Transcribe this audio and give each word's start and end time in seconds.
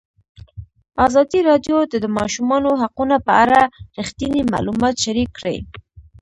ازادي 1.05 1.39
راډیو 1.49 1.77
د 1.91 1.93
د 2.03 2.05
ماشومانو 2.17 2.69
حقونه 2.81 3.15
په 3.27 3.33
اړه 3.43 3.59
رښتیني 3.97 4.41
معلومات 4.53 4.95
شریک 5.03 5.29
کړي. 5.39 5.57